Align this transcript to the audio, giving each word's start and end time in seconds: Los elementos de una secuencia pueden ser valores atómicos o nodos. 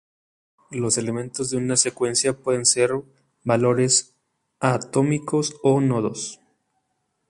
Los 0.71 0.97
elementos 0.97 1.51
de 1.51 1.57
una 1.57 1.77
secuencia 1.77 2.33
pueden 2.35 2.65
ser 2.65 2.89
valores 3.43 4.15
atómicos 4.59 5.55
o 5.61 5.79
nodos. 5.79 6.39